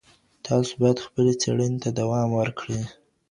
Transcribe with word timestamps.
تاسو 0.45 0.71
بايد 0.81 0.97
خپلې 1.05 1.33
څېړنې 1.41 1.79
ته 1.83 1.89
دوام 1.99 2.29
ورکړئ. 2.39 2.81